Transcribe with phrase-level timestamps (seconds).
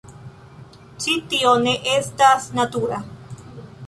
[1.03, 2.99] Ĉi tio ne estas natura...